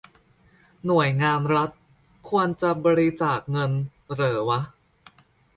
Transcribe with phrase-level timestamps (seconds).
[0.85, 1.69] หน่วยงานรัฐ
[2.29, 3.71] ควรจะบริจาคเงิน
[4.13, 4.59] เหรอวะ?